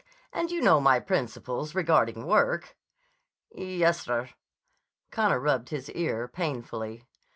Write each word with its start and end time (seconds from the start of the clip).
And 0.33 0.49
you 0.49 0.61
know 0.61 0.81
my 0.81 0.99
principles 0.99 1.75
regarding 1.75 2.25
work." 2.25 2.75
"Yes, 3.51 4.01
sir." 4.01 4.29
Connor 5.11 5.39
rubbed 5.39 5.69
his 5.69 5.91
ear 5.91 6.27
painfully. 6.27 7.03